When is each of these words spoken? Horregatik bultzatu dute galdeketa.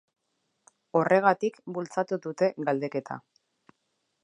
Horregatik 0.99 1.59
bultzatu 1.77 2.19
dute 2.25 2.51
galdeketa. 2.71 3.21